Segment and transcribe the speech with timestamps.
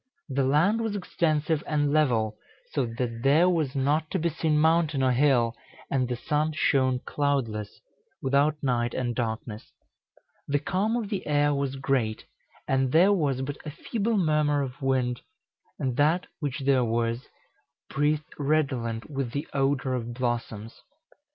[0.29, 2.35] The land was extensive and level,
[2.71, 5.55] so that there was not to be seen mountain or hill,
[5.91, 7.81] and the sun shone cloudless,
[8.19, 9.71] without night and darkness;
[10.47, 12.25] the calm of the air was great,
[12.67, 15.21] and there was but a feeble murmur of wind,
[15.77, 17.27] and that which there was,
[17.87, 20.81] breathed redolent with the odor of blossoms."